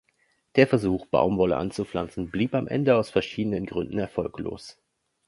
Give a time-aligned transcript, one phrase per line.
[0.55, 4.81] Der Versuch, Baumwolle anzupflanzen, blieb am Ende aus verschiedenen Gründen erfolglos.